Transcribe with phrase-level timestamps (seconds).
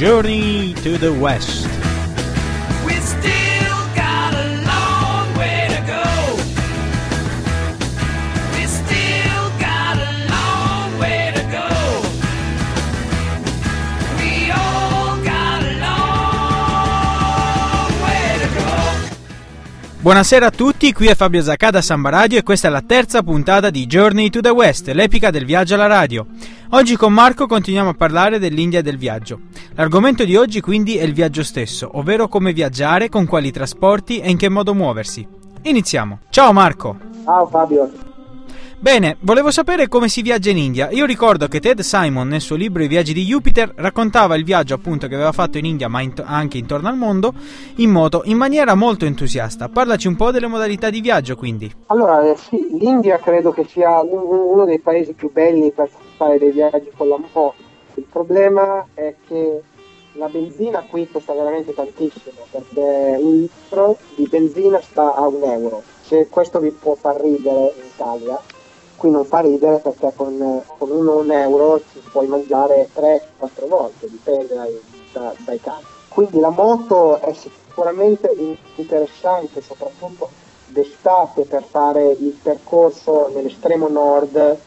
[0.00, 1.89] Journey to the West.
[20.02, 23.22] Buonasera a tutti, qui è Fabio Zacca da Samba Radio e questa è la terza
[23.22, 26.24] puntata di Journey to the West, l'epica del viaggio alla radio.
[26.70, 29.40] Oggi con Marco continuiamo a parlare dell'India e del viaggio.
[29.74, 34.30] L'argomento di oggi quindi è il viaggio stesso, ovvero come viaggiare, con quali trasporti e
[34.30, 35.28] in che modo muoversi.
[35.64, 36.20] Iniziamo.
[36.30, 36.96] Ciao Marco!
[37.22, 37.92] Ciao Fabio,
[38.82, 40.88] Bene, volevo sapere come si viaggia in India.
[40.90, 44.72] Io ricordo che Ted Simon nel suo libro I viaggi di Jupiter raccontava il viaggio
[44.72, 47.34] appunto che aveva fatto in India ma int- anche intorno al mondo
[47.76, 49.68] in moto in maniera molto entusiasta.
[49.68, 51.70] Parlaci un po' delle modalità di viaggio quindi.
[51.86, 56.38] allora eh, sì, l'India credo che sia un- uno dei paesi più belli per fare
[56.38, 57.54] dei viaggi con la moto.
[57.96, 59.60] Il problema è che
[60.14, 65.82] la benzina qui costa veramente tantissimo perché un litro di benzina sta a un euro.
[66.00, 68.40] Se questo vi può far ridere in Italia,
[69.00, 74.10] qui non fa ridere perché con, con uno un euro ci puoi mangiare 3-4 volte,
[74.10, 74.78] dipende dai,
[75.14, 75.84] da- dai casi.
[76.10, 80.28] Quindi la moto è sicuramente in- interessante, soprattutto
[80.66, 84.58] d'estate per fare il percorso nell'estremo nord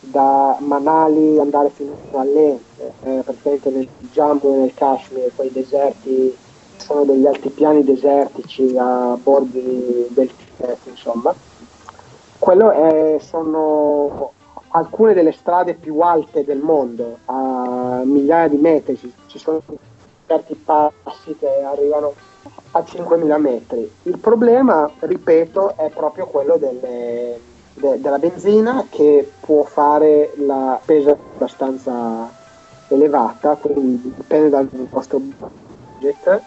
[0.00, 6.34] da Manali andare fino all'Ente, eh, praticamente nel Jammu e nel Kashmir, quei deserti
[6.78, 11.36] sono degli altipiani desertici a bordi del Tibet, insomma.
[12.42, 14.32] Quello è- sono
[14.70, 19.62] alcune delle strade più alte del mondo, a migliaia di metri, ci, sono
[20.26, 22.14] certi passi che arrivano
[22.72, 23.88] a 5.000 metri.
[24.02, 27.40] Il problema, ripeto, è proprio quello delle-
[27.74, 32.28] de- della benzina che può fare la spesa abbastanza
[32.88, 36.42] elevata, quindi dipende dal vostro budget.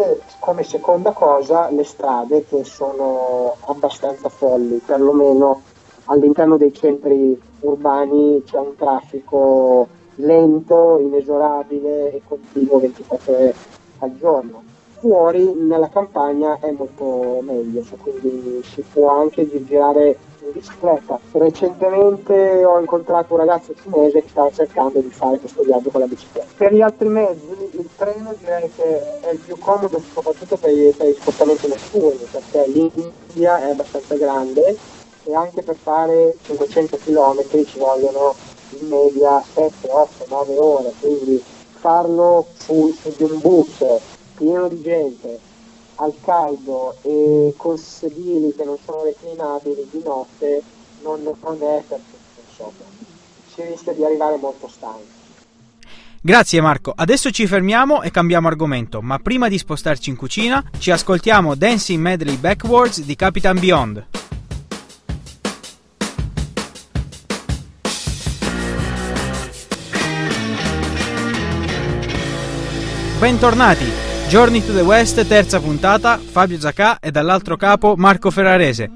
[0.00, 5.60] E come seconda cosa le strade che sono abbastanza folli, perlomeno
[6.04, 13.54] all'interno dei centri urbani c'è un traffico lento, inesorabile e continuo 24 ore
[13.98, 14.62] al giorno.
[15.00, 20.16] Fuori nella campagna è molto meglio, cioè quindi si può anche girare
[20.50, 21.18] bicicletta.
[21.32, 26.06] Recentemente ho incontrato un ragazzo cinese che stava cercando di fare questo viaggio con la
[26.06, 26.52] bicicletta.
[26.56, 30.94] Per gli altri mezzi il treno direi che è il più comodo soprattutto per gli,
[30.94, 34.76] per gli spostamenti notturni perché l'India è abbastanza grande
[35.24, 38.34] e anche per fare 500 km ci vogliono
[38.80, 41.42] in media 7, 8, 9 ore, quindi
[41.80, 43.84] farlo su, su di un bus
[44.36, 45.49] pieno di gente
[46.00, 50.62] al caldo e con sedili che non sono reclinabili di notte
[51.02, 52.00] non, non è per
[52.48, 52.98] insomma.
[53.52, 55.18] Si rischia di arrivare molto stanchi.
[56.22, 60.90] Grazie Marco, adesso ci fermiamo e cambiamo argomento, ma prima di spostarci in cucina ci
[60.90, 64.06] ascoltiamo Dancing Medley Backwards di Capitan Beyond.
[73.18, 78.88] Bentornati, Journey to the West, terza puntata, Fabio Zacà e dall'altro capo Marco Ferrarese.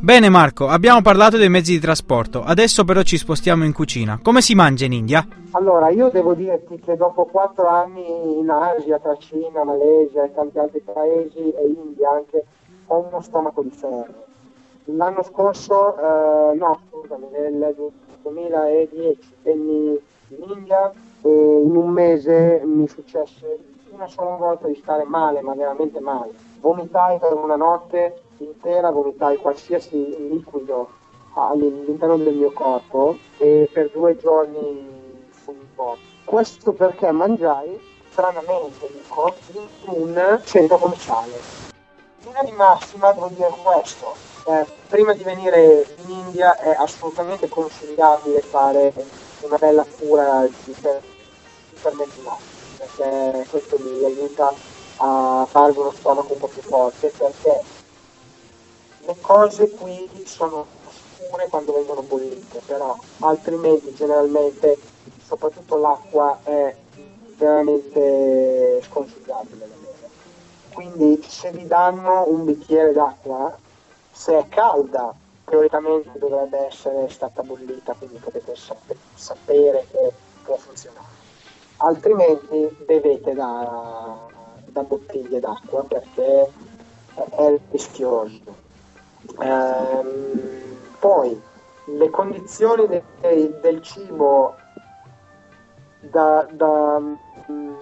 [0.00, 4.18] Bene Marco, abbiamo parlato dei mezzi di trasporto, adesso però ci spostiamo in cucina.
[4.20, 5.24] Come si mangia in India?
[5.52, 10.58] Allora, io devo dirti che dopo quattro anni in Asia, tra Cina, Malesia e tanti
[10.58, 12.44] altri paesi e India anche,
[12.86, 14.26] ho uno stomaco di ferro.
[14.86, 17.74] L'anno scorso, eh, no, scusami, nel
[18.22, 25.04] 2010 venni in India e in un mese mi successe una sola volta di stare
[25.04, 26.32] male, ma veramente male.
[26.60, 30.88] Vomitai per una notte intera, vomitai qualsiasi liquido
[31.34, 36.00] all'interno del mio corpo e per due giorni fui in morto.
[36.24, 37.78] Questo perché mangiai,
[38.10, 41.38] stranamente dico, in un centro commerciale.
[42.20, 44.14] In linea di massima devo dire questo,
[44.46, 48.92] eh, prima di venire in India è assolutamente consigliabile fare
[49.40, 51.02] una bella cura di fer-
[51.70, 52.59] di fermenti latte,
[53.00, 54.52] perché questo mi aiuta
[54.98, 57.60] a farvi uno stomaco un po' più forte, perché
[59.06, 60.66] le cose qui sono
[61.16, 64.76] sicure quando vengono bollite, però altrimenti generalmente,
[65.24, 66.74] soprattutto l'acqua, è
[67.38, 69.68] veramente sconsigliabile.
[70.74, 73.56] Quindi se vi danno un bicchiere d'acqua,
[74.12, 75.14] se è calda,
[75.44, 80.12] teoricamente dovrebbe essere stata bollita, quindi potete sap- sapere che
[80.44, 81.19] può funzionare.
[81.82, 84.18] Altrimenti bevete da,
[84.66, 86.50] da bottiglie d'acqua perché
[87.14, 88.38] è, rischioso.
[89.40, 91.40] Ehm, poi
[91.86, 94.56] le condizioni de- del cibo
[96.00, 97.74] da, da, mm,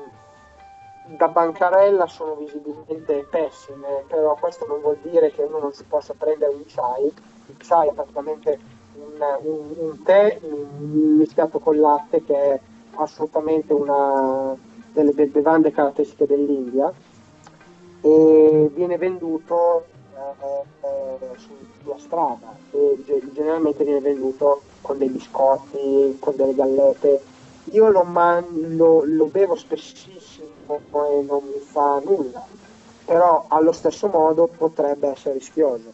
[1.17, 6.15] da bancarella sono visibilmente pessime, però questo non vuol dire che uno non si possa
[6.17, 7.13] prendere un chai.
[7.47, 8.61] Il chai è praticamente
[8.95, 12.61] un, un- un tè mischiato con latte che è
[12.99, 14.55] assolutamente una
[14.93, 16.93] delle be- bevande caratteristiche dell'India
[18.01, 19.85] e viene venduto
[20.15, 21.53] eh, eh, su-
[21.83, 27.21] sulla strada e ge- generalmente viene venduto con dei biscotti, con delle gallette.
[27.73, 30.47] Io lo, man- lo- lo bevo spessissimo
[31.11, 32.45] e non mi fa nulla,
[33.05, 35.93] però allo stesso modo potrebbe essere rischioso.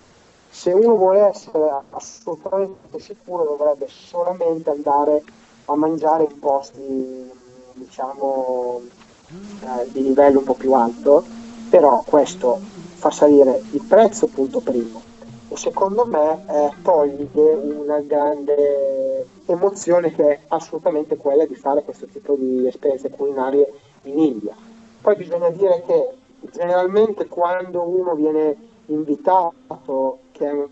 [0.48, 5.22] Se uno vuole essere assolutamente sicuro dovrebbe solamente andare
[5.66, 7.30] a mangiare in posti
[7.72, 8.82] diciamo
[9.30, 11.24] eh, di livello un po' più alto,
[11.70, 12.60] però questo
[12.94, 15.02] fa salire il prezzo punto primo
[15.48, 22.06] e secondo me eh, toglie una grande emozione che è assolutamente quella di fare questo
[22.06, 23.72] tipo di esperienze culinarie
[24.02, 24.54] in India.
[25.00, 26.08] Poi bisogna dire che
[26.50, 28.56] generalmente quando uno viene
[28.86, 30.66] invitato, che è,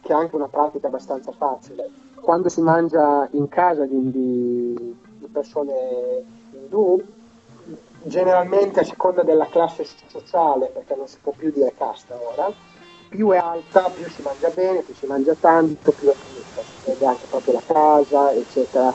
[0.00, 1.88] che è anche una pratica abbastanza facile,
[2.24, 7.00] quando si mangia in casa di, di- di persone indù,
[8.04, 12.50] generalmente a seconda della classe sociale, perché non si può più dire casta ora,
[13.08, 16.72] più è alta, più si mangia bene, più si mangia tanto, più è pulita, si
[16.84, 18.92] vede anche proprio la casa, eccetera,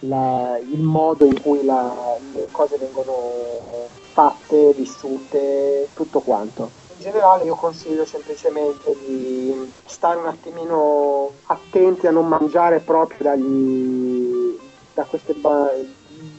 [0.00, 6.70] la- il modo in cui la- le cose vengono fatte, vissute, tutto quanto.
[6.94, 14.58] In generale io consiglio semplicemente di stare un attimino attenti a non mangiare proprio dagli,
[14.94, 15.70] da queste ba-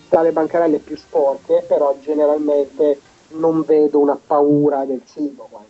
[0.09, 5.65] dalle bancarelle più sporche, però generalmente non vedo una paura del cibo qua.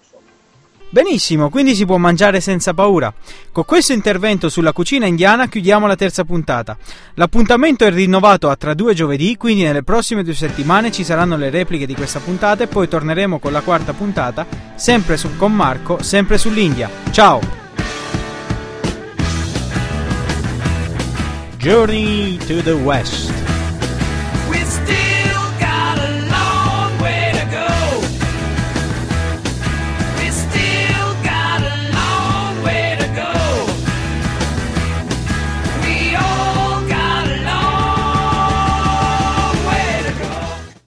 [0.90, 3.14] Benissimo, quindi si può mangiare senza paura.
[3.52, 6.78] Con questo intervento sulla cucina indiana chiudiamo la terza puntata.
[7.16, 11.50] L'appuntamento è rinnovato a tra due giovedì, quindi nelle prossime due settimane ci saranno le
[11.50, 14.46] repliche di questa puntata e poi torneremo con la quarta puntata,
[14.76, 16.90] sempre su- con Marco, sempre sull'India.
[17.12, 17.42] Ciao!
[21.58, 23.47] Journey to the West.